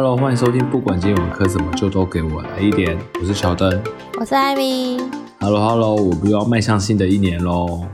[0.00, 2.96] Hello，欢迎收听，不管今天有课什么，就都给我来一点。
[3.20, 3.82] 我是乔登，
[4.20, 4.96] 我是艾米。
[5.40, 7.84] Hello，Hello，我们又要迈向新的一年喽！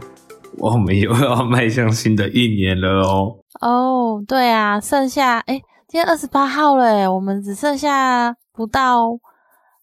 [0.59, 3.39] 我们又要迈向新的一年了哦。
[3.63, 5.55] 哦，对啊，剩下哎，
[5.89, 9.19] 今天二十八号了哎，我们只剩下不到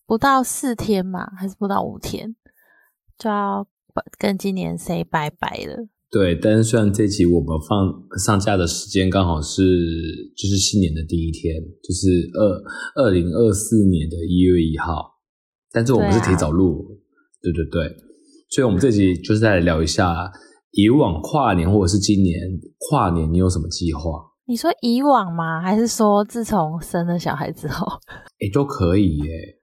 [0.05, 2.35] 不到四天嘛，还是不到五天，
[3.17, 3.65] 就要
[4.19, 5.87] 跟今年 say 拜拜了。
[6.11, 9.63] 对，但是虽然这集我们放上架的时间刚好是
[10.35, 15.19] 就是新年的第一天，就是二二零二四年的一月一号，
[15.71, 16.99] 但是我们是提早录，
[17.41, 17.95] 对对对，
[18.49, 20.29] 所以我们这集就是再来聊一下
[20.71, 22.37] 以往跨年或者是今年
[22.89, 24.01] 跨年，你有什么计划？
[24.47, 25.61] 你说以往吗？
[25.61, 27.87] 还是说自从生了小孩之后？
[28.41, 29.59] 哎，都可以耶，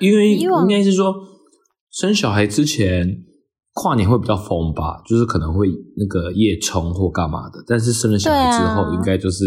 [0.00, 1.14] 因为应该是说
[1.90, 3.22] 生小孩之前。
[3.78, 7.62] 跨年会比较疯吧，就是可能会那个夜冲或干嘛的。
[7.66, 9.44] 但是生了小孩之后，应该就是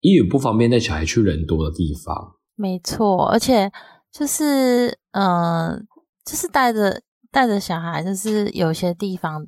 [0.00, 2.34] 因为不方便带小孩去人多的地方。
[2.56, 3.70] 没错，而且
[4.12, 5.86] 就是嗯，
[6.24, 9.46] 就是带着带着小孩，就是有些地方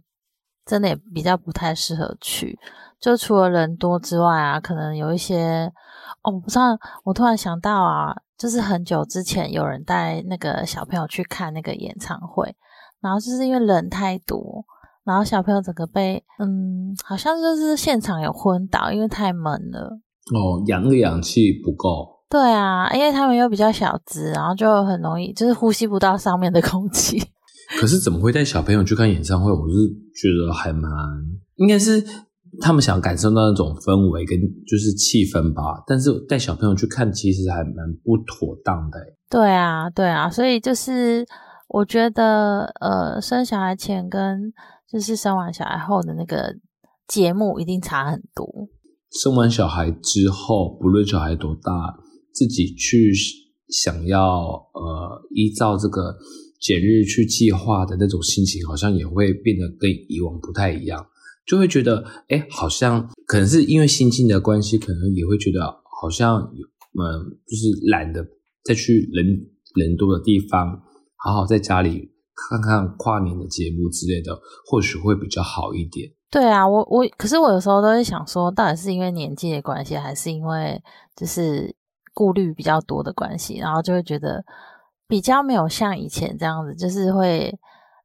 [0.65, 2.57] 真的也比较不太适合去。
[3.01, 5.73] 就除了人多之外啊，可能有一些
[6.23, 6.79] 哦，我不知道。
[7.03, 12.55] 我突然想到啊，就是很久之前有人带那个小朋友去看那个演唱会。
[13.03, 14.65] 然后就是因为人太多，
[15.05, 19.99] 然后小朋友整个被嗯，好像就是现场有昏倒，因为太闷了。
[20.33, 22.23] 哦，氧的氧气不够。
[22.31, 27.21] 对啊，因为他们又比较小只，然后就很容易就是呼吸不到上面的空气。
[27.81, 29.51] 可是怎么会带小朋友去看演唱会？
[29.51, 29.75] 我是
[30.15, 30.91] 觉得还蛮
[31.57, 32.03] 应该是
[32.61, 35.83] 他们想感受到那种氛围跟就是气氛吧。
[35.87, 38.99] 但是带小朋友去看其实还蛮不妥当的。
[39.29, 41.27] 对啊，对啊，所以就是。
[41.73, 44.53] 我觉得，呃，生小孩前跟
[44.91, 46.55] 就是生完小孩后的那个
[47.09, 48.47] 节目一定差很多。
[49.11, 51.99] 生完小孩之后，不论小孩多大，
[52.35, 53.15] 自己去
[53.69, 56.15] 想要呃依照这个
[56.61, 61.07] 节日去计划的那种心情，好像也会变得跟以往不太一样，
[61.47, 65.63] 就会觉得，哎，好像可能是因为心境的关系，可能也会觉得
[66.01, 66.67] 好像有
[67.03, 68.23] 嗯，就是懒得
[68.63, 69.27] 再去人
[69.75, 70.83] 人多的地方。
[71.25, 74.37] 好好在家里看看跨年的节目之类的，
[74.69, 76.11] 或许会比较好一点。
[76.31, 80.83] 对啊，我我可是我有时候都会想说，到底是因为年纪的关系，还是因为
[81.15, 81.77] 就是
[82.15, 84.43] 顾虑比较多的关系，然后就会觉得
[85.07, 87.57] 比较没有像以前这样子，就是会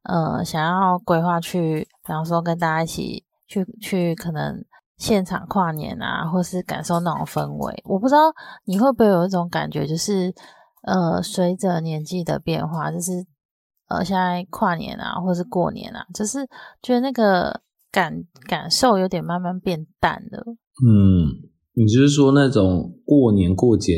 [0.04, 4.62] 呃想要规划去，比方说跟大家一起去去可能
[4.98, 7.82] 现场跨年啊，或是感受那种氛围。
[7.86, 8.32] 我不知道
[8.64, 10.32] 你会不会有一种感觉，就是。
[10.88, 13.12] 呃，随着年纪的变化，就是
[13.88, 16.46] 呃，现在跨年啊，或是过年啊，就是
[16.80, 17.60] 觉得那个
[17.92, 20.42] 感感受有点慢慢变淡了。
[20.86, 21.28] 嗯，
[21.74, 23.94] 你就是说那种过年过节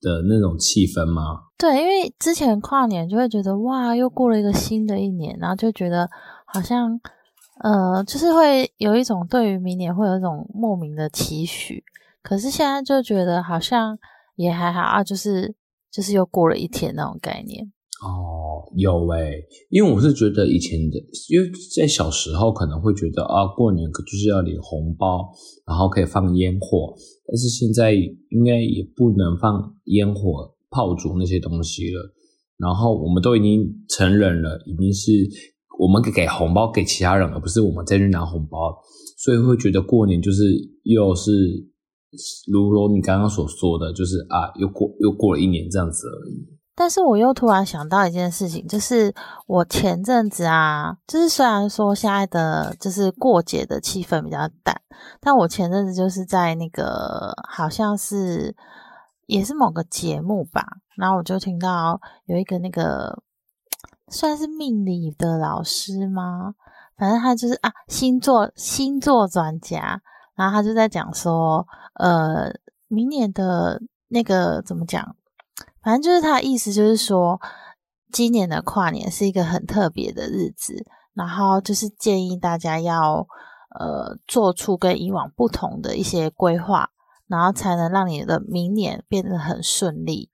[0.00, 1.22] 的那种气氛吗？
[1.56, 6.10] 对，因为之前跨年就会觉得哇，又过了一个新的一年，然后就觉得
[6.46, 7.00] 好像
[7.62, 11.84] 呃，就是会有一种对于明年会有一种莫名的期许。
[12.20, 13.96] 可是现在就觉得好像
[14.34, 15.54] 也还好啊，就是。
[15.92, 17.70] 就是又过了一天那种概念
[18.02, 20.98] 哦，有诶，因为我是觉得以前的，
[21.28, 25.30] 因为在小时候可能会觉得啊，过年就是要领红包，
[25.66, 26.94] 然后可以放烟火，
[27.28, 32.12] 但是现在应该也不能放烟火、炮竹那些东西了。
[32.56, 35.12] 然后我们都已经成人了，已经是
[35.78, 38.76] 我们给给红包给其他人，而不是我们再去拿红包，
[39.18, 40.42] 所以会觉得过年就是
[40.84, 41.70] 又是。
[42.50, 46.46] 如如你刚刚所说的，就是啊，又过又过了一年这样子而已。
[46.74, 49.14] 但是我又突然想到一件事情，就是
[49.46, 54.80] 我前阵子啊，就是虽然说现在的就是过节的气氛比较淡，
[55.20, 58.56] 但我前阵子就是在那个好像是
[59.26, 60.64] 也是某个节目吧，
[60.96, 63.22] 然后我就听到有一个那个
[64.08, 66.54] 算是命理的老师吗？
[66.96, 70.00] 反正他就是啊星座星座专家。
[70.34, 72.52] 然后他就在讲说，呃，
[72.88, 75.16] 明年的那个怎么讲？
[75.82, 77.40] 反正就是他的意思，就是说，
[78.12, 83.26] 今年的跨年是一个很特别的日子，然后就是建议大家要，
[83.78, 86.90] 呃，做出跟以往不同的一些规划，
[87.26, 90.30] 然后才能让你的明年变得很顺利。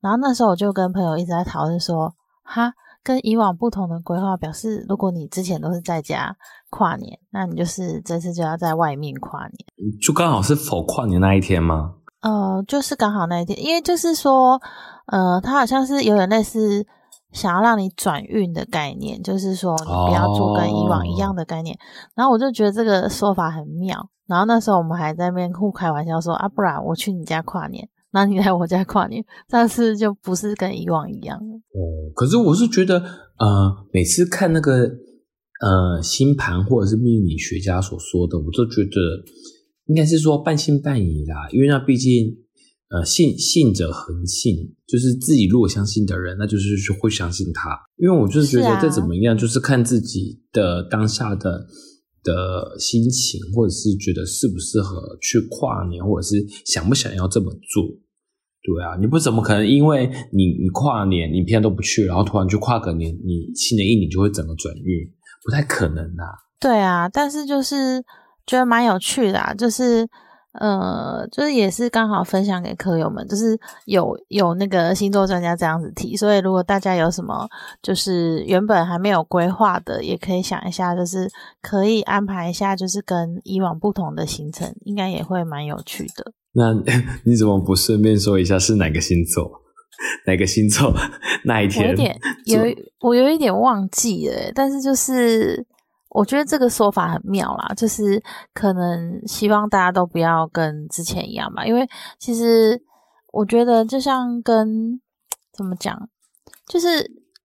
[0.00, 2.74] 然后那时候我就跟朋友一直在讨论说，哈。
[3.02, 6.36] 跟以往不同的规划表示，如果你之前都是在家
[6.70, 11.94] 跨年，那你就是这次就要在外面跨年，就刚好是否跨年那一天吗？
[12.20, 14.60] 呃，就是刚好那一天，因为就是说，
[15.06, 16.84] 呃，它好像是有点类似
[17.32, 21.78] 想要让你转运的概念，就是说你不要做跟以往一样的概念。
[22.14, 24.10] 然后我就觉得这个说法很妙。
[24.26, 31.54] 然后那时候我们还在那边互开玩笑说啊，不然我去你家跨年，然后你来我家跨年，但是就不是跟以往一样了。
[31.54, 34.82] 哦，可是我是觉得，呃，每次看那个
[35.60, 39.00] 呃星盘或者是命理学家所说的，我都觉得
[39.86, 42.34] 应该是说半信半疑啦，因为那毕竟
[42.88, 44.56] 呃信信者恒信，
[44.86, 47.78] 就是自己如果相信的人，那就是会相信他。
[47.96, 51.66] 因为我就是觉得再怎么样，就是看自己的当下的
[52.22, 57.84] 的心情，或者是觉得适不适合去跨年，或者是想不想要这么做。
[58.62, 65.08] 对啊，你不怎么可能因为你你跨年你平常都不去，然后突然去跨个年，你新的一年就会整个转运，
[65.44, 66.26] 不太可能啊。
[66.60, 68.02] 对啊，但是就是
[68.46, 70.06] 觉得蛮有趣的，啊，就是
[70.52, 77.48] 呃，就是也是刚好分享给客友们，就是有有那个星座专家这样子提，所以如果大家有什么
[77.82, 81.30] 就是原本还没有规划的，也可以想一下，就是
[81.60, 86.32] 可以安排一下，就是跟以往不同的行程，应该也会蛮有趣的。
[86.52, 86.72] 那
[87.24, 89.50] 你怎么不顺便说一下是哪个星座？
[90.26, 90.94] 哪个星座
[91.44, 91.90] 那一天？
[91.90, 92.16] 有点
[92.46, 92.62] 有，
[93.00, 94.52] 我有一点忘记了。
[94.54, 95.66] 但是就是
[96.10, 98.22] 我觉得这个说法很妙啦，就是
[98.54, 101.64] 可能希望大家都不要跟之前一样吧。
[101.64, 101.86] 因为
[102.18, 102.80] 其实
[103.32, 105.00] 我觉得就像跟
[105.52, 106.08] 怎么讲，
[106.66, 106.88] 就是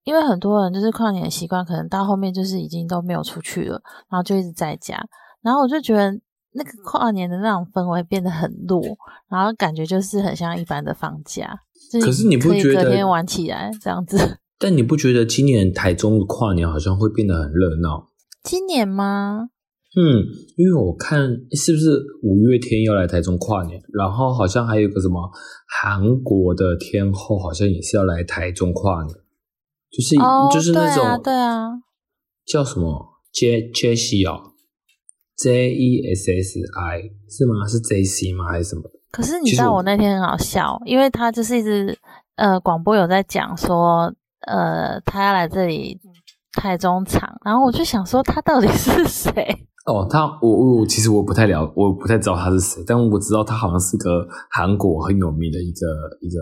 [0.04, 4.98] 因为很多人就是跨年的习惯，可能到后面就是已经都没有出去了，然后就一直在家，
[5.42, 6.19] 然后我就觉得。
[6.56, 8.80] 那个跨年的那种氛围变得很弱，
[9.27, 11.50] 然后感觉就是很像一般的放假。
[12.00, 14.38] 可是你不觉得隔天玩起来这样子？
[14.60, 18.07] 但你不觉得今年台中的跨年好像会变得很热闹？
[18.44, 19.50] 今年吗？
[19.95, 20.25] 嗯，
[20.57, 25.31] 因为我看是不是五月天要来台中跨年，然后好像还有个什么
[25.68, 29.16] 韩国的天后，好像也是要来台中跨年，
[29.92, 30.16] 就是
[30.54, 31.69] 就是那种对啊，
[32.45, 34.51] 叫什么 J J C 哦。
[35.36, 37.68] J E S S I 是吗？
[37.68, 38.46] 是 J C 吗？
[38.50, 38.84] 还是什么？
[39.12, 41.98] 可是你知道我那天很好笑，因为他就是一直
[42.36, 44.13] 呃广播有在讲说，
[44.48, 46.00] 呃他要来这里
[46.53, 49.33] 台中场，然后我就想说他到底是谁？
[49.85, 55.88] 哦，他我我其实我不太了，我不太知道他是谁，但我知道他好像是个韩国很有名的一个
[56.21, 56.39] 一个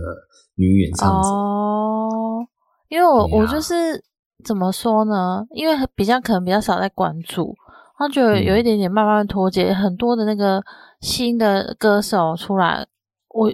[0.55, 1.29] 女演唱者。
[1.29, 2.45] 哦，
[2.89, 4.03] 因为我我就是
[4.43, 5.43] 怎么说呢？
[5.55, 7.55] 因为比较可能比较少在关注。
[7.97, 10.63] 他觉得有一点点慢慢脱节，很多的那个
[11.01, 12.85] 新的歌手出来，
[13.29, 13.51] 我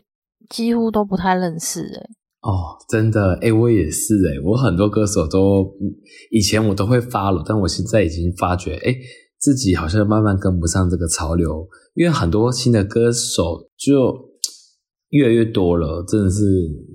[0.49, 2.09] 几乎都不太认识哎。
[2.41, 5.65] 哦，真的哎，我也是哎，我很多歌手都
[6.31, 8.95] 以前我都会发了，但我现在已经发觉哎，
[9.39, 14.13] 自己好像慢慢跟不上这个潮流，因为很多新的歌手就
[15.09, 16.43] 越来越多了，真的是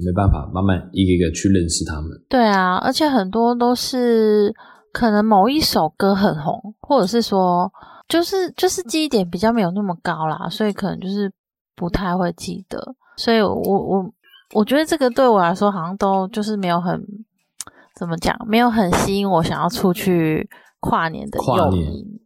[0.04, 2.10] 没办法，慢慢一个一个去认识他们。
[2.28, 4.54] 对啊，而且很多都是。
[4.92, 7.72] 可能某一首歌很红，或者是说，
[8.10, 11.32] 就是就是记忆点比较没有那么高啦，所以可能就是
[11.74, 12.78] 不太会记得。
[13.16, 14.04] 所以我我
[14.64, 17.02] 觉得这个对我来说好像都就是没有很
[17.99, 20.49] 怎么讲，没有很吸引我想要出去
[20.81, 22.20] 跨年的诱因。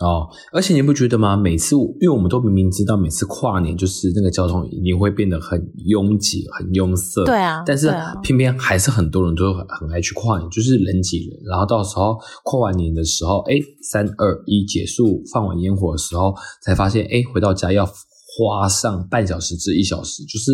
[0.00, 1.36] 哦，而且你不觉得吗？
[1.36, 5.56] 每次因为我们都明明知道，每次跨年就是那个交通一定会变得很
[5.86, 7.24] 拥挤、很拥塞。
[7.24, 11.38] 对啊，但是偏偏还是很多人都很很爱去跨年，就是人挤人。
[11.48, 13.54] 然后到时候跨完年的时候，哎，
[13.88, 20.50] 三二一结束放完烟火的时候，才发现，哎，回到家要花上半小时至一小时，就是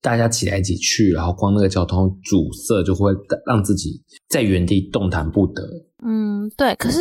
[0.00, 3.12] 大家挤来挤去，然后光那个交通阻塞就会
[3.46, 5.62] 让自己在原地动弹不得。
[6.04, 7.00] 嗯，对，可是。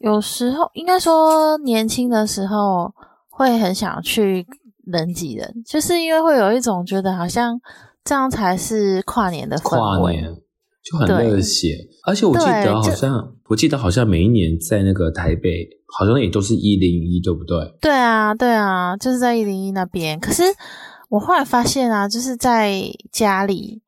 [0.00, 2.88] 有时候应该说年轻的时候
[3.30, 4.46] 会很想去
[4.86, 7.60] 人挤人，就是因为会有一种觉得好像
[8.04, 10.22] 这样才是跨年的氛围，
[10.84, 11.76] 就很热血。
[12.06, 15.68] 而且我记得好像，我记得好像每一年在那个台北，
[15.98, 17.56] 好像也都是一零一，对不对？
[17.80, 20.20] 对啊，对啊，就是在一零一那边。
[20.20, 20.44] 可是
[21.08, 23.82] 我后来发现啊，就是在家里，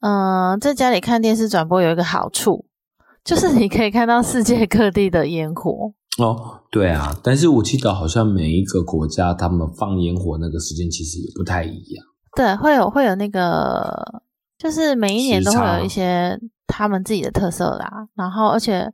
[0.00, 2.66] 嗯，在家里看电视转播有一个好处。
[3.22, 12.04] 就是你可以看到世界各地的烟火哦，对啊，但是我记得好像每一个国家他们放烟火那个时间其实也不太一样。
[12.34, 14.22] 对，会有会有那个，
[14.56, 18.08] 就是每一年都会有一些他们自己的特色啦。
[18.14, 18.90] 然后，而且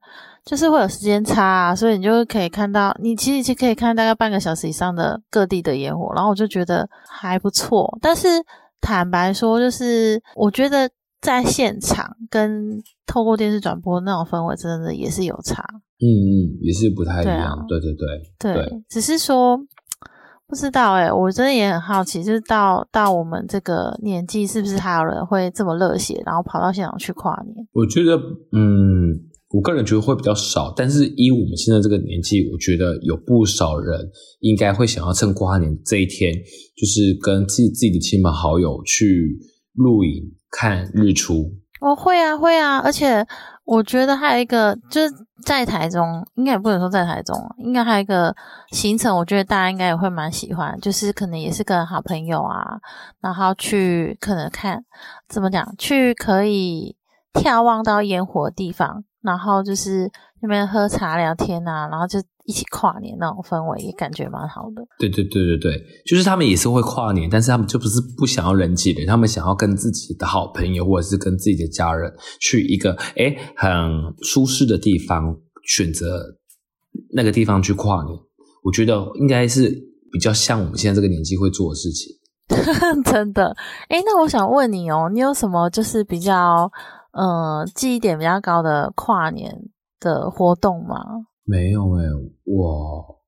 [0.47, 6.11] 就是会有时间差，啊，所以你就可以看到，你其实可以看大概半个小时以上的各地的烟火。
[6.15, 7.99] 然后我就觉得还不错。
[8.01, 8.29] 但是
[8.81, 10.89] 坦白说，就是我觉得。
[11.23, 15.65] 在现场跟透过电视转播那种氛围，真的也是有差。
[15.99, 17.65] 嗯嗯，也是不太一样。
[17.67, 17.93] 对对
[18.39, 19.59] 对对，只是说
[20.47, 27.67] 不知道哎，我真的也很好奇，就是到到我们这个年纪，是不是还有人会这么热血，然后跑到现场去跨年？
[27.73, 28.15] 我觉得，
[28.53, 29.19] 嗯，
[29.51, 34.11] 我个人觉得会比较少，但是以我们现在这个年纪，我觉得有不少人
[34.41, 36.33] 应该会想要趁跨年这一天，
[36.77, 39.39] 就是跟自自己的亲朋好友去
[39.75, 41.53] 露营看日出。
[41.81, 43.25] 我会啊，会啊，而且
[43.65, 48.35] 我觉得还有一个就是在台中，应该也不能说在台中，应该还有一个
[48.73, 52.81] 行程，我觉得大家应该也会蛮喜欢，就是可能也是跟好朋友啊，
[53.21, 54.85] 然后去可能看
[55.29, 56.97] 怎么讲，去可以
[57.35, 62.19] 眺望到烟火的地方，然后就是那边喝茶聊天啊，然后就。
[62.49, 64.81] 一起跨年那种氛围也感觉蛮好的。
[65.01, 72.09] 对对对对对，就是他们也是会跨年，但是他们就不是不想要人挤人，他们想要跟自己的好朋友或者是跟自己的家人
[72.41, 73.69] 去一个哎很
[74.23, 76.37] 舒适的地方，选择
[77.15, 78.17] 那个地方去跨年。
[78.63, 79.69] 我觉得应该是
[80.13, 82.15] 比较像我们现在这个年纪会做的事情。
[83.05, 83.57] 真的，
[83.89, 86.71] 哎，那我想问你哦，你有什么就是比较
[87.17, 89.53] 呃记忆点比较高的跨年
[89.99, 91.01] 的活动吗？
[91.45, 92.07] 没有诶，
[92.45, 93.21] 我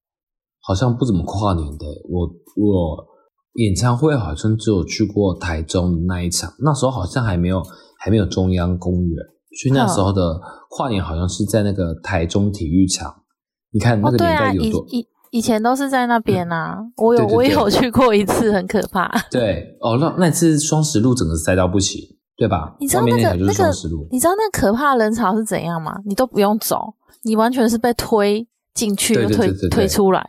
[0.60, 1.86] 好像不怎么跨年的。
[2.08, 2.26] 我
[2.56, 3.06] 我
[3.54, 7.62] 演唱会好像只有去过台中的那一场，那时候好像还没有
[7.98, 9.16] 还没有中央公园，
[9.60, 10.40] 所以那时候的
[10.70, 13.22] 跨年好像是在那个台中体育场。
[13.70, 19.08] 你看那个年代有多以以前都是在那边啊，我有我也有去过一次，很可怕。
[19.30, 22.00] 对哦，那那次双十路整个塞到不行，
[22.38, 22.74] 对吧？
[22.80, 23.70] 你知道那个那个
[24.10, 26.00] 你知道那可怕人潮是怎样吗？
[26.06, 26.94] 你都不用走。
[27.24, 30.24] 你完全是被推进去又推推出来，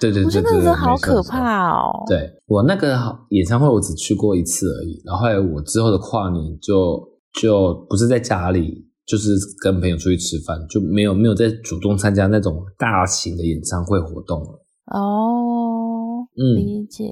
[0.00, 2.02] 对对对，我觉得那个好可怕哦。
[2.08, 2.98] 对我那个
[3.30, 5.00] 演唱会，我只去过一次而已。
[5.04, 7.00] 然后我之后的跨年就
[7.40, 9.30] 就不是在家里，就是
[9.62, 14.60] 跟朋友出去吃饭，就没有没有再主动参加那种大型的演唱会活动了。
[14.86, 17.04] 哦，嗯，理解。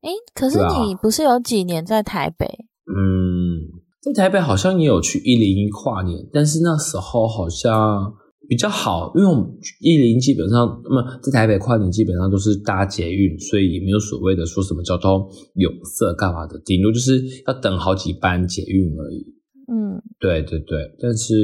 [0.00, 2.46] 哎，可是你不是有几年在台北？
[2.86, 3.68] 嗯，
[4.02, 8.14] 在台北好像也有去一零一跨年，但是那时候好像。
[8.48, 9.46] 比较好，因为我们
[9.80, 19.24] 一零基本上，那么在台北跨年基本上都是搭捷运，所以也没有所谓的说什么交通有色干嘛的，顶多就是要等好几班捷运而已。
[19.72, 21.34] 嗯，对对对，但是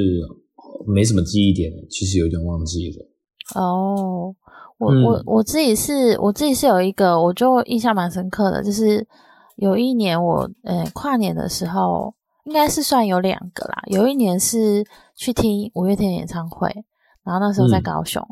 [0.85, 3.07] 没什么记忆点，其实有点忘记了。
[3.55, 4.35] 哦，
[4.77, 9.07] 我我我自己是我自己是有一个，我就印象蛮深刻的，就是
[9.55, 12.13] 有一年我呃跨年的时候，
[12.45, 16.85] 应该是算有两个啦，有一年是去听五月天演唱会。
[17.21, 18.25] 然后那时候在高雄，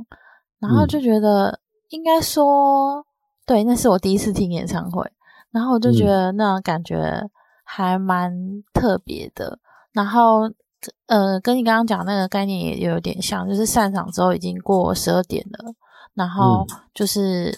[0.60, 1.60] 然后就觉得
[1.90, 3.06] 应该说，
[3.46, 5.12] 对，那是我第一次听演唱会，
[5.52, 7.30] 然后我就觉得那种感觉
[7.64, 8.34] 还蛮
[8.74, 9.60] 特别的。
[9.92, 10.50] 然后，
[11.06, 15.72] 呃，跟你刚刚讲那个概念也有点像，就是散场之后已经过十二点了，
[16.16, 17.56] 然后就是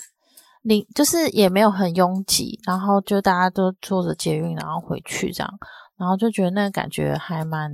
[0.64, 5.50] 你，就是也没有很拥挤，然后就大家都坐着捷运然后回去这样，
[6.00, 7.72] 然后就觉得那个感觉还蛮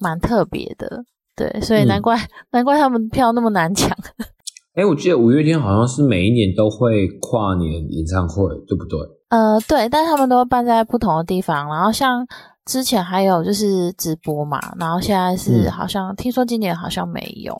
[0.00, 1.04] 蛮特别的。
[1.36, 2.16] 对，所以难怪
[2.50, 3.90] 难怪他们票那么难抢。
[4.74, 8.98] 哎，我记得五月天好像是每一年都会跨年演唱会，对不对？
[9.28, 11.68] 呃，对，但是他们都办在不同的地方。
[11.68, 12.26] 然后像
[12.64, 17.56] 之前还有就是直播嘛，然后现在是好像听说今年好像没有。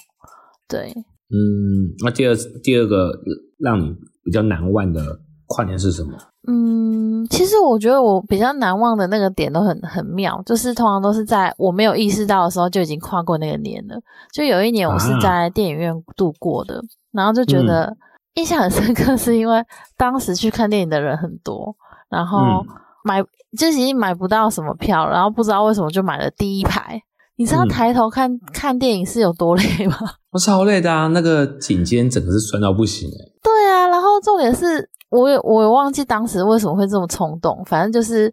[0.69, 0.93] 对，
[1.31, 3.13] 嗯，那第二第二个
[3.59, 3.95] 让你
[4.25, 6.13] 比较难忘的跨年是什么？
[6.49, 13.97] 嗯，其实我觉得我比较难忘的那个点都很很妙，就是通常都是在我没有意识到的时候就已经跨过那个年了。
[14.33, 17.97] 就有一年我是在电影院度过的，然后就觉得
[18.35, 19.63] 印象很深刻，是因为
[19.97, 21.75] 当时去看电影的人很多，
[22.09, 22.65] 然后
[23.05, 23.23] 买
[23.59, 27.01] 就已经买不到什么票，然后不知道为什么就买了第一排。
[27.37, 29.97] 你知道抬头看看电影是有多累吗？
[30.31, 33.33] 我 超累的啊，那个颈肩整个是酸到不行哎。
[33.43, 34.89] 对啊，然后重点是。
[35.09, 38.31] 我也我也忘记当时为什么会这么冲动，反正就是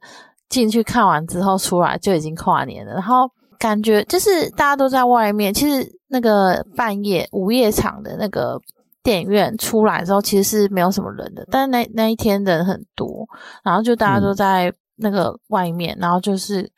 [0.50, 3.29] 进去看完之后出来就已经跨年了，然后
[3.60, 5.53] 感觉就是大家都在外面。
[5.53, 8.60] 其实那个半夜午夜场的那个
[9.03, 13.27] 电影院出来之后，其实是没有什么人的，但是那那一天人很多，
[13.63, 16.69] 然后就大家都在那个外面，然后就是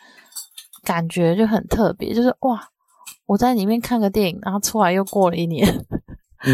[0.85, 2.61] 感觉就很特别，就是哇，
[3.25, 5.67] 我在里面看个电影，然后出来又过了一年，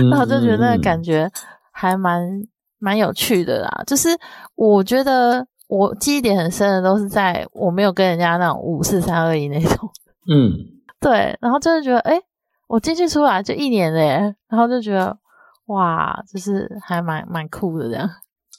[0.09, 1.29] 然后就觉得那个感觉
[1.71, 2.41] 还蛮。
[2.83, 4.09] 蛮有趣的啦，就是
[4.55, 9.88] 我觉得我记忆点很深的都是在我没有跟人家那种五四三二一那种，
[10.27, 10.50] 嗯，
[11.00, 12.19] 对，然后就是觉得哎，
[12.67, 15.15] 我进去出来就一年嘞，然后就觉得
[15.67, 18.09] 哇，就是还蛮蛮酷的这样。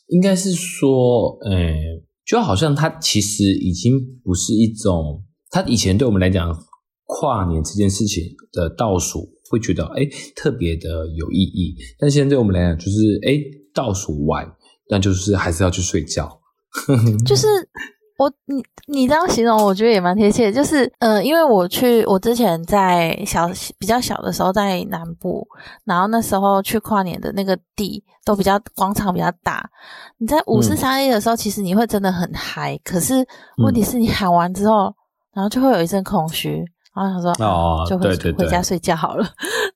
[0.07, 1.75] 应该是说，哎，
[2.25, 5.21] 就好像它其实已经不是一种，
[5.53, 6.53] 它以前对我们来讲
[7.05, 10.05] 跨年这件事情的倒数会觉得哎
[10.35, 13.63] 特别的有意义，但现在对我们来讲就是哎。
[13.75, 14.47] 倒数完，
[14.87, 16.29] 但就是还是要去睡觉。
[17.25, 17.47] 就是
[18.19, 20.53] 我你你这样形容，我觉得也蛮贴切。
[20.53, 25.49] 就是呃，因为我去我之前在小比较小的时候在南部，
[25.87, 29.67] 然后那时候去跨年的那个地都比较广场比较大。
[30.19, 32.79] 你在五四三一的时候，其实你会真的很嗨。
[32.85, 33.27] 可是
[33.65, 34.95] 问题是你喊完之后，
[35.35, 36.62] 然后就会有一阵空虚，
[36.95, 39.27] 然后想说哦，就回回家睡觉好了。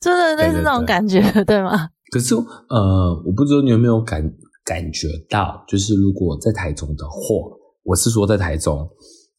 [0.01, 1.89] 真的那是那种感觉， 对吗？
[2.13, 4.23] 可是呃，我不知道你有没有感
[4.65, 7.57] 感觉到，就是如果在台中的话。
[7.89, 8.85] 我是说，在台中，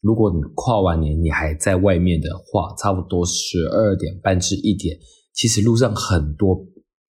[0.00, 4.96] 如果你跨完年你还在外面的话，差不多十二点半至一点，
[5.34, 6.56] 其实路上很多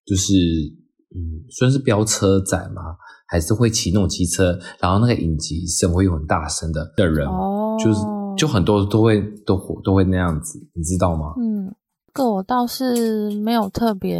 [0.04, 0.34] 就是，
[1.16, 2.82] 嗯，算是飙车仔嘛，
[3.26, 7.26] 还是会骑那种机车，然后那个引擎声会有很大声的的人，
[7.82, 8.00] 就是
[8.40, 11.34] 就很多都会都都会那样子，你知道吗？
[11.38, 11.74] 嗯，
[12.14, 14.18] 这个我倒是没有特别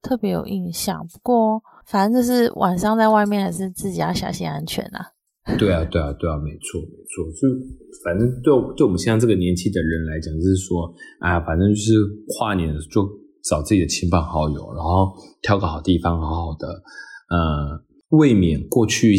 [0.00, 5.12] 特别有印象，不过反正就是晚上在外面还是自己要小心安全啊。
[5.58, 7.24] 对啊，对啊，对啊，没错，没错。
[7.36, 7.48] 就
[8.02, 11.92] 反正对对我们现在这个年纪的人来讲，就是说，啊，反正就是
[12.38, 13.06] 跨年就
[13.44, 16.68] 找自己的亲朋好友，然后挑个好地方，好好的，
[17.28, 19.14] 呃，未免过去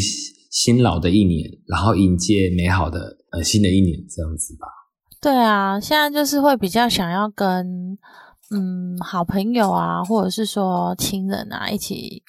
[0.49, 4.67] 新老的一年，然后迎接美好的呃新的一年，这样子吧。
[5.21, 7.97] 对啊，现在就是会比较想要跟
[8.51, 12.23] 嗯好朋友啊，或者是说亲人啊一起。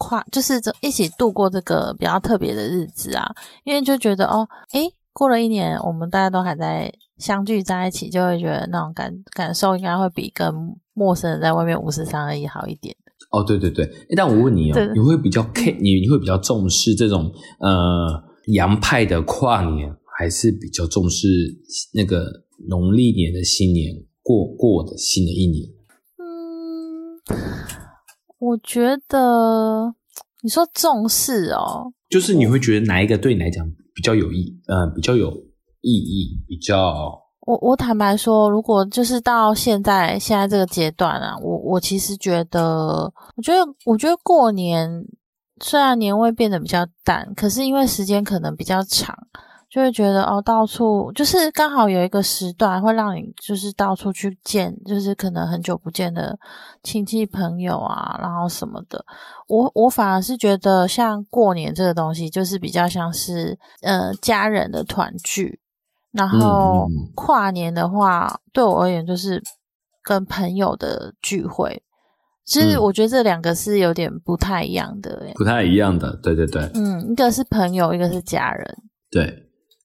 [0.00, 10.54] 跨就是这一起度过这个比较特别的日子啊，因为就觉得哦，诶，过了一年，我们大家都还在相聚在一起，就会觉得那种感感受应该会比跟
[10.94, 12.94] 陌生人在外面五十三而已好一点。
[13.30, 17.30] 哦，对对对，但我问你哦，你会比较 K，你你会比较重视这种
[17.60, 18.22] 呃
[18.54, 21.28] 洋派的跨年，还是比较重视
[21.92, 22.24] 那个
[22.68, 25.68] 农历年的新年过过的新的一年？
[26.16, 27.20] 嗯
[28.38, 29.94] 我觉得
[30.42, 35.30] 你说重视哦，就是你会觉得哪一个对你来讲比较有意，呃，比较有
[35.82, 37.27] 意义，比较。
[37.48, 45.02] 我我坦白说，如果就是到现在现在这个阶段啊，我我其实觉得，我觉得我觉得过年
[45.58, 49.16] 虽然年味变得比较淡，可是因为时间可能比较长。
[49.70, 56.38] 就会觉得哦，到处就是刚好有一个时段会让你就是到处去见，就是可能很久不见的
[56.82, 59.04] 亲戚朋友啊，然后什么的。
[59.46, 65.60] 我我反而是觉得像过年这个东西，就是比较像是呃家人的团聚。
[66.18, 69.40] 然后跨年的话，对我而言就是
[70.02, 71.80] 跟朋友的聚会。
[72.44, 76.18] 其实我觉得这两个是有点不太一样的，不太一样的。
[76.22, 78.76] 对对对，嗯，一个是朋友，一个是家人。
[79.10, 79.44] 对。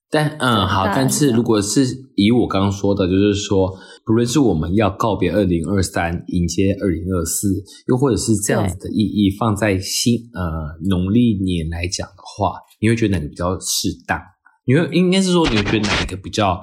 [0.10, 1.84] 但嗯好，但是如果是
[2.16, 7.48] 以我刚刚说的，就是说，不论是我们要告别二零二三，迎接二零二四，
[7.88, 14.20] 又或者是这样子的意义，放在新呃农历年来讲的话，你会觉得哪个比较适当？
[14.66, 16.54] 你会应该是说，你会觉得哪一个比较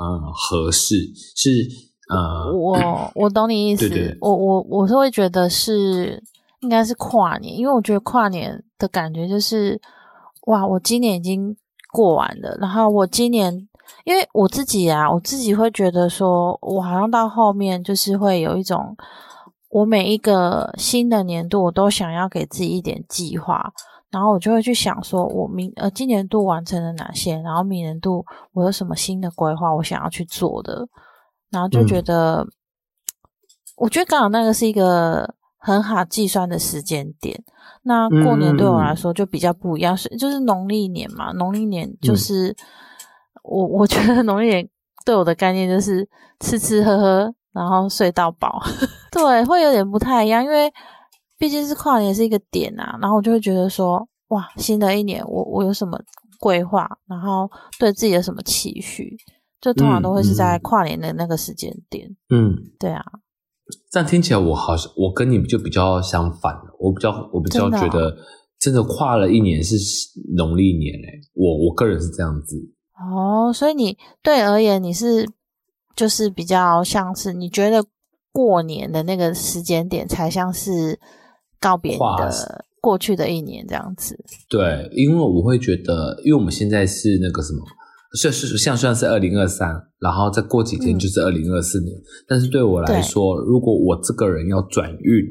[0.00, 0.94] 嗯合适？
[1.36, 1.50] 是
[2.08, 6.22] 呃，我我懂你意思，我我我是会觉得是
[6.60, 9.80] 应该是跨年，因为我觉得跨年的感觉就是
[10.46, 11.56] 哇，我今年已经。
[11.90, 13.66] 过完了，然后我今年，
[14.04, 18.94] 因为我自己啊，我自己会觉得说，我好像到后面就是会有一种，
[19.70, 23.72] 我每一个新的年度，我都想要给自己一点计划，
[24.10, 30.86] 然后我就会去想说，我明呃今年度完成了哪些，然后明年度我有什么新的规划，我想要去做的，
[31.50, 32.46] 然后就觉得，
[33.76, 35.34] 我觉得刚好那个是一个。
[35.60, 37.36] 很好计算的时间点，
[37.82, 41.32] 那过年对我来说就比较不一样，是就是农历年嘛。
[41.32, 42.56] 农历年就是
[43.42, 44.66] 我我觉得农历年
[45.04, 48.62] 对我的概念就是吃吃喝喝，然后睡到饱。
[49.10, 50.72] 对，会有点不太一样，因为
[51.38, 52.98] 毕竟是跨年是一个点啊。
[53.00, 55.98] 然后我就会觉得说，哇，新的一年我我有什么
[56.38, 59.16] 规划，然后对自己有什么期许，
[59.60, 62.08] 就通常都会是在跨年的那个时间点。
[62.30, 63.02] 嗯，对啊。
[63.90, 68.16] 这样听起来，我好像我跟你就比较相反我比较我比较觉得，
[68.58, 69.76] 真的跨了一年是
[70.36, 72.56] 农历年诶，我我个人是这样子。
[72.98, 75.28] 哦，所以你对而言，你是
[75.94, 77.84] 就是比较像是你觉得
[78.32, 80.98] 过年的那个时间点才像是
[81.60, 84.18] 告别的过去的一年这样子。
[84.48, 87.64] 对，因为我会觉得，因为我们现在是那个什么。
[88.14, 89.68] 是是像算是二零二三，
[89.98, 91.94] 然后再过几天就是二零二四年。
[92.26, 95.26] 但是对我来说，如果我这个人要转运，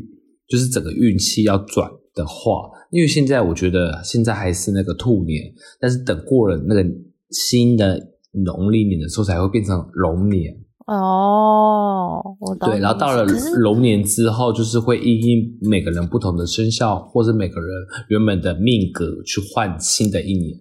[0.47, 6.85] 就是整个运气要转的话，因为现在我觉得现在还是那个兔年，但是等过了那个
[7.31, 7.99] 新的
[8.45, 10.55] 农历年的时候，才会变成龙年。
[10.87, 13.25] 哦，我懂对，然后到了
[13.57, 17.69] 龙年之后，就是会因应每个人不同的生肖，或者每个人
[18.07, 20.57] 原本的命格去换新的一年。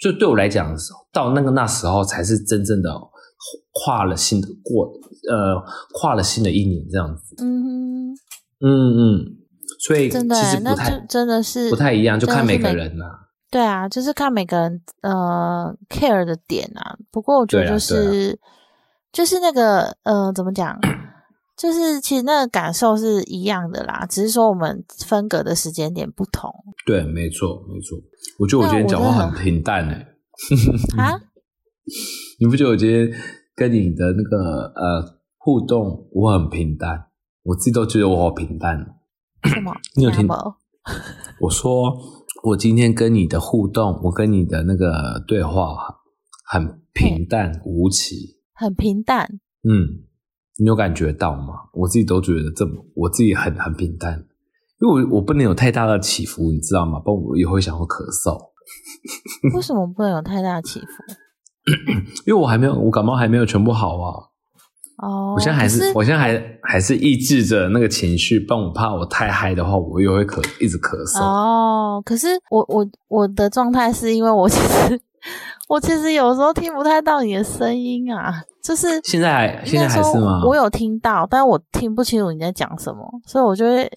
[0.00, 0.74] 就对我来讲，
[1.12, 2.90] 到那个那时候才是真正的
[3.72, 4.86] 跨了新的过，
[5.30, 5.62] 呃，
[5.92, 7.34] 跨了新的一年这样子。
[7.42, 8.14] 嗯哼，
[8.60, 9.24] 嗯嗯，
[9.86, 16.96] 所以真的其实不太就真的是不太一样，就看每个人啦、对啊，就是看每个人呃 care 的点啊。
[17.10, 18.38] 不过我觉得就对啊是、
[19.16, 20.78] 就是那个呃怎么讲，
[21.56, 26.52] 就是其实那个感受是一样的啦，只是说我们分隔的时间点不同
[26.84, 27.96] 对，没错没错。
[28.38, 30.06] 我觉得我今天讲话很平淡哎、
[30.98, 31.16] 啊。
[32.38, 33.08] 你不觉得我今天
[33.54, 37.06] 跟你的那个呃互动我很平淡？
[37.44, 38.76] 我自己都觉得我好平淡。
[39.44, 39.72] 什么？
[39.96, 40.56] 你有听什么
[41.40, 41.96] 我说
[42.42, 45.74] 我今天跟你的互动，我跟你的那个对话
[46.44, 48.35] 很平淡无奇。
[48.56, 49.28] 很平淡？
[49.68, 50.02] 嗯，
[50.58, 51.54] 你有感觉到吗？
[51.74, 54.14] 我自己都觉得这么，我自己很很平淡，
[54.80, 56.98] 因为我我不能有太大的起伏，你知道吗？
[56.98, 58.50] 不然我也会想要咳嗽，
[59.54, 60.86] 为什么不能有太大的起伏？
[62.26, 64.30] 因为我还没有，我感冒还没有全部好啊。
[65.02, 71.22] 哦，我现在还是，是我现在还还是抑制着那个情绪，不然我怕我太嗨的话，我又会咳，一直咳嗽。
[71.22, 75.00] 哦，可是我我我的状态是因为我其实
[75.68, 80.40] 我其实有时候听不太到你的声音啊，就是现在还现在还是吗？
[80.46, 83.90] 我有听到，但我听不清楚你在讲什么，所以我就会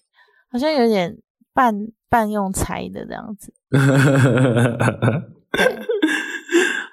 [0.51, 1.15] 好像有点
[1.53, 1.73] 半
[2.09, 3.53] 半用猜的这样子。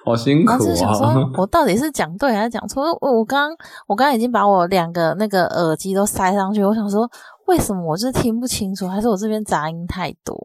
[0.05, 1.17] 好辛苦然后就想说啊！
[1.37, 2.85] 我到底是讲对还是讲错？
[3.01, 3.51] 我我刚
[3.89, 7.11] 我刚刚已经把我两个那个耳机都塞上去，我想说
[7.47, 10.37] 为什么我就是听不清楚，还是我这边杂音太多？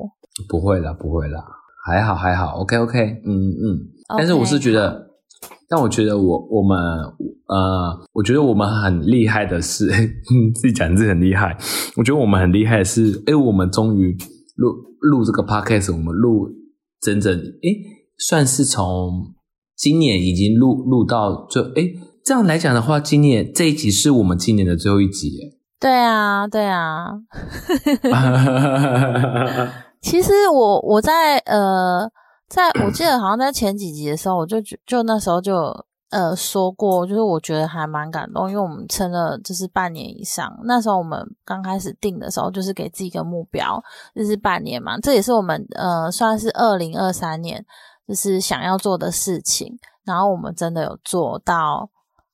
[0.50, 1.46] 不会啦，不会啦，
[1.86, 3.78] 还好还好，OK OK，嗯嗯。
[4.18, 5.08] 但是我是觉得，
[5.70, 6.78] 但我觉得我我们
[7.48, 9.88] 呃，我觉得我们很厉害的是，
[10.56, 11.58] 自己讲自己很厉害。
[11.98, 14.16] 我觉得我们很厉害的是，哎，我们终于
[14.56, 14.72] 录
[15.02, 16.50] 录这个 podcast，我们录
[17.02, 17.70] 整整哎，
[18.18, 19.34] 算是从
[19.76, 21.92] 今年已经录录到最哎，
[22.24, 25.58] 这样来讲的话，今年这一集是我们今年的最后一集耶。
[25.80, 27.08] 对啊，对啊。
[30.02, 32.08] 其实我我在呃，
[32.52, 40.60] 在我记得好像在前几集的时候，我就觉就那时候就有呃说过，就是我觉得还蛮感动，因为我们撑了就是半年以上。
[40.66, 43.82] 那时候我们刚开始定的时候，就是给自己一个目标，
[44.14, 45.00] 就是半年嘛。
[45.00, 47.66] 这也是我们呃算是二零二三年
[48.06, 51.90] 就是想要做的事情，然后我们真的有做到。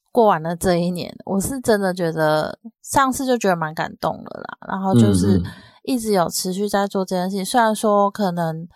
[0.10, 5.40] 过完了这一年，我是真的觉得上次就觉得蛮感动的啦，然后就是
[5.84, 7.46] 一直有持续在做这件事情。
[7.46, 8.68] 虽然说可能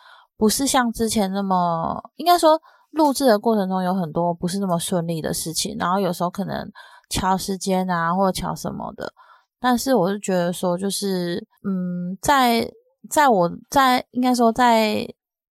[0.41, 6.67] 不是像之前那么，应该说录制的过程中有很多不是那么顺利的事情，然后有时候可能
[7.09, 9.13] 调时间啊，或者调什么的。
[9.59, 12.67] 但是我是觉得说，就是嗯，在
[13.07, 15.07] 在我在应该说在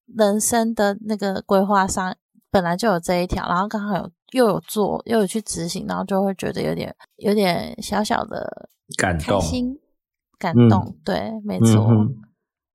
[0.07, 2.13] 人生的那个规划上，
[2.51, 9.79] 本来就有这一条，然后刚好有又有做，又有去执行，然后就会觉得有点有点小小的感动，心、
[10.37, 10.97] 感嗯动。
[11.05, 12.13] 对，没错，嗯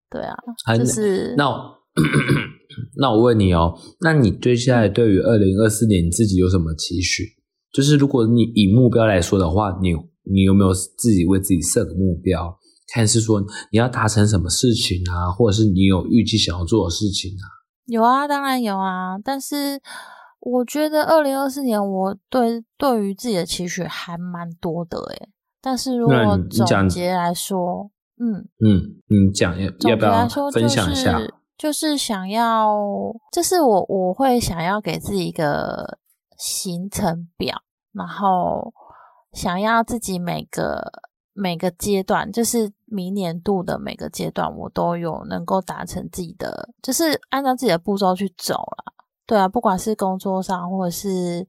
[0.10, 0.38] 对啊，
[0.78, 1.75] 就是那我
[2.98, 7.24] 那我问你哦，那你对下来对于二零二四年你自己有什么期许？
[7.72, 12.58] 就是如果你以目标来说的话，你你有没有自己为自己设个目标？
[12.94, 17.46] 看是说你要达成什么事情啊，或者是你有预计想要做的事情啊？
[17.88, 19.80] 有啊，当然有啊，但是
[20.40, 25.30] 我觉得二零二四年我对对于自己的期许还蛮多的诶。
[25.62, 31.18] 但是如果你你讲总结来说，嗯，嗯，你讲要要不要说分享一下？
[31.18, 32.76] 就是就是想要，
[33.32, 35.98] 就是我我会想要给自己一个
[36.38, 37.58] 行程表，
[37.94, 38.74] 然后
[39.32, 40.92] 想要自己每个
[41.34, 48.94] 每个阶段，就是明年度的每个阶段，我都有能够达成自己的，就是按照自己的步骤去走啦。
[49.26, 51.48] 对啊，不管是工作上，或者是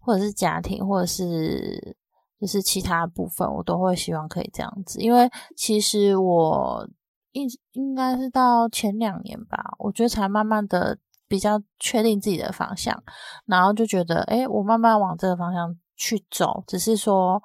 [0.00, 1.96] 或者是家庭，或者是
[2.40, 4.98] 就是其他部分，我都会希望可以这样子。
[5.00, 6.88] 因为其实我
[7.32, 13.02] 应应该是到前两年吧，我觉得才慢慢的比较确定自己的方向，
[13.46, 17.42] 然后就觉得，诶，我慢慢往这个方向去走，只是说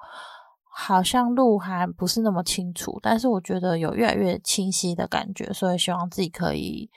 [0.74, 6.90] 好像路还不是那么清楚，但是我觉得有越来越清晰的感觉，所以希望自己可以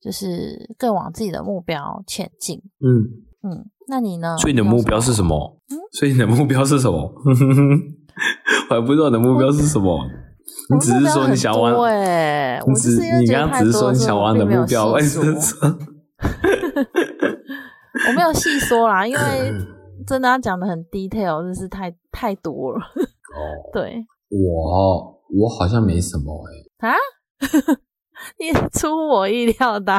[0.00, 2.62] 就是更往自己的目标前进。
[2.80, 4.36] 嗯，嗯，那你呢？
[4.38, 5.58] 所以你的目标是什么？
[5.70, 5.76] 嗯？
[5.98, 6.98] 所以你的目标是什么？
[8.68, 9.98] 我还不知道你的目标是什么。
[10.74, 15.22] 你只是说你想玩，对，我只是你刚刚只是说你想玩的目标，细说
[18.08, 19.20] 我没有细说啦，因为
[20.06, 22.78] 真的要讲的很 detail，真是太太多了。
[22.78, 26.44] 哦，对我我好像没什么
[26.80, 26.94] 哎、啊，
[28.38, 29.92] 你出乎我意料的。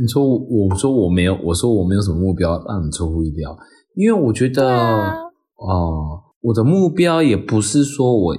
[0.00, 3.56] 你说我，我说我没有，我说我没有什么目标让你出乎意料，
[3.94, 8.34] 因为我觉得，哦、啊我的目标也不是说我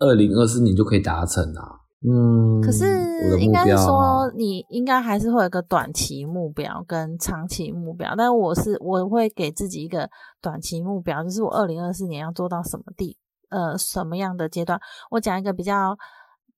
[0.00, 1.78] 二零二四年就可以达成啊。
[2.02, 2.86] 嗯，可是
[3.38, 8.14] 应该是说，你应该还是会有一个短期目标跟长期目标。
[8.16, 10.08] 但我是我会给自己一个
[10.40, 13.18] 短期目标，就是我二零二四年要做到什么地
[13.50, 14.80] 呃什么样的阶段。
[15.10, 15.90] 我讲一个比较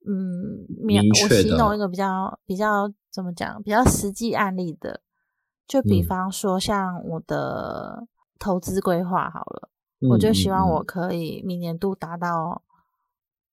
[0.07, 5.01] 嗯明我形容一个比较比较怎么讲比较实际案例的，
[5.67, 8.07] 就比嗯方说像我的
[8.39, 9.69] 投资规划好了。
[10.01, 12.63] 嗯我就希望嗯我可以明年度达到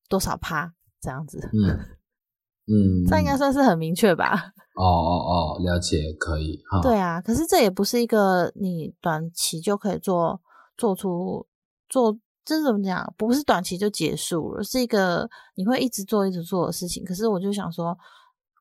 [0.10, 1.80] 多少趴这样子，嗯
[2.68, 4.52] 嗯，这应该算是很明确吧？
[4.76, 5.14] 哦哦
[5.56, 6.82] 哦，了解，可以哈。
[6.82, 10.42] 对啊，可是这也不是一个你短期就可以做
[10.78, 11.48] 做出
[11.88, 13.14] 做，这怎么讲？
[13.18, 17.04] 不是短期就结束了，是一个你会一直做一直做的事情。
[17.04, 17.98] 可是我就想说，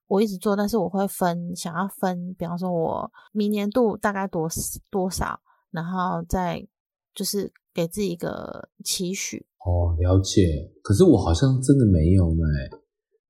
[0.06, 4.48] 我一直做，但是我会分，想要分，比方说我明年度大概多
[4.90, 5.38] 多少，
[5.70, 6.66] 然后再
[7.14, 9.46] 就是给自己一个期许。
[9.64, 10.70] 哦，了解。
[10.82, 12.42] 可是我好像真的没有呢。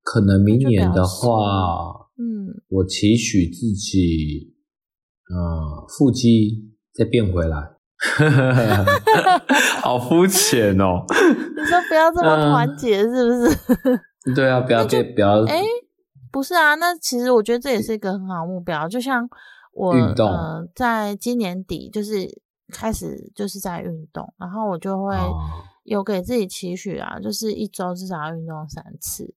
[0.02, 4.54] 可能明年的话，嗯，我期许自己，
[5.28, 7.76] 呃，腹肌再变回来。
[9.82, 11.04] 好肤浅哦。
[11.10, 13.58] 你说不要这么嗯团结，是不是？
[14.34, 15.44] 对啊，不要变，不要。
[15.44, 15.62] 哎、
[16.32, 18.88] 不是啊，那其实我觉得这也是一个很好的目标。
[18.88, 19.28] 就像
[19.72, 22.26] 我运动呃，在今年底就是
[22.72, 25.34] 开始就是在运动，然后我就会哦
[25.88, 29.35] 有给自己期许啊，就是一周至少要运动三次。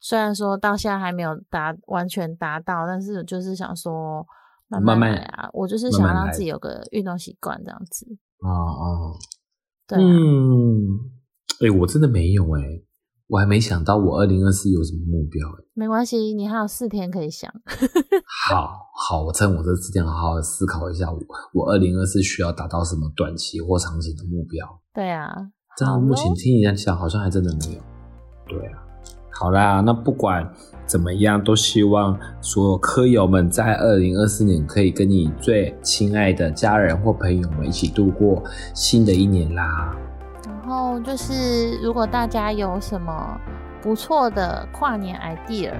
[0.00, 4.26] 虽然说到现在还没有达完全达到，但是就是想说
[4.68, 8.06] 慢慢慢来啊，我就是想让自己有个运动习惯这样子。
[8.40, 9.16] 哦哦，
[9.86, 10.98] 对啊、嗯，
[11.60, 12.62] 哎、我真的没有哎、
[13.28, 17.50] 我还没想到我二零二四有什么目标哎、没关系，你还有四天可以想。
[18.48, 21.18] 好好，我趁我这四天好好思考一下我，
[21.52, 24.82] 我二零二四需要达到什么短期或长期的目标。
[24.92, 25.34] 对啊，
[25.76, 27.80] 这样目前听你这样讲，好像还真的没有。
[28.46, 28.78] 对啊，
[29.32, 30.48] 好啦，那不管
[30.86, 38.40] 怎么样，都希望所有科友们在二零二四年可以跟你最亲爱的家人或朋友们一起度过
[38.72, 39.96] 新的一年啦。
[40.44, 43.36] 然后就是，如果大家有什么
[43.82, 45.72] 不错的跨年 idea，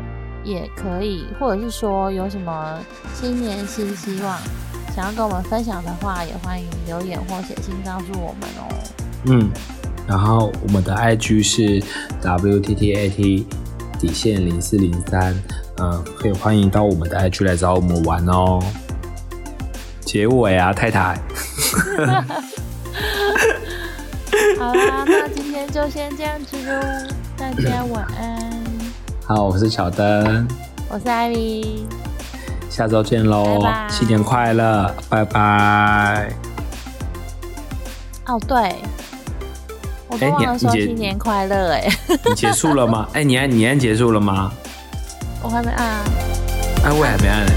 [0.42, 2.80] 也可以，或者是说有什么
[3.14, 4.36] 新年新希望
[4.92, 8.66] 想要跟我们分享的话，也欢迎留言或写信告诉我们哦。
[9.26, 9.50] 嗯，
[10.06, 11.82] 然后我们的 IG 是
[12.22, 13.44] WTTAT
[13.98, 15.34] 底线零四零三，
[15.78, 18.60] 嗯，可以欢迎到我们的 IG 来找我们玩哦。
[20.00, 21.18] 结尾啊，太太。
[24.58, 26.80] 好啦，那今天就先这样子喽，
[27.36, 28.64] 大家晚安。
[29.26, 30.46] 好，我是小灯，
[30.88, 31.86] 我是艾米，
[32.68, 36.30] 下周见喽新年快乐，拜拜。
[38.26, 38.74] 哦对，
[40.14, 41.88] 我都哎你忘了说你姐新年快乐哎，
[42.24, 43.08] 你结束了吗？
[43.14, 44.52] 哎、你按你按结束了吗？
[45.42, 46.04] 我还没按啊。
[46.84, 47.52] 哎、我也还没按呢。